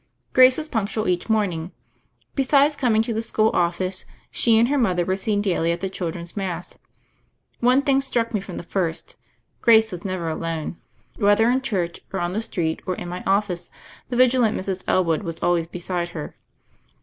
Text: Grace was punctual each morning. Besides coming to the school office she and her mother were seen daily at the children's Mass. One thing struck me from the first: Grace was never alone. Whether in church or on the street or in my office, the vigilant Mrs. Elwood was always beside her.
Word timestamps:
Grace 0.33 0.57
was 0.57 0.67
punctual 0.67 1.07
each 1.07 1.29
morning. 1.29 1.71
Besides 2.33 2.75
coming 2.75 3.03
to 3.03 3.13
the 3.13 3.21
school 3.21 3.51
office 3.53 4.03
she 4.31 4.57
and 4.57 4.67
her 4.67 4.77
mother 4.79 5.05
were 5.05 5.15
seen 5.15 5.43
daily 5.43 5.71
at 5.71 5.79
the 5.79 5.91
children's 5.91 6.35
Mass. 6.35 6.79
One 7.59 7.83
thing 7.83 8.01
struck 8.01 8.33
me 8.33 8.41
from 8.41 8.57
the 8.57 8.63
first: 8.63 9.15
Grace 9.61 9.91
was 9.91 10.03
never 10.03 10.27
alone. 10.27 10.77
Whether 11.17 11.51
in 11.51 11.61
church 11.61 11.99
or 12.11 12.19
on 12.19 12.33
the 12.33 12.41
street 12.41 12.81
or 12.87 12.95
in 12.95 13.09
my 13.09 13.21
office, 13.27 13.69
the 14.09 14.17
vigilant 14.17 14.57
Mrs. 14.57 14.83
Elwood 14.87 15.21
was 15.21 15.39
always 15.43 15.67
beside 15.67 16.09
her. 16.09 16.35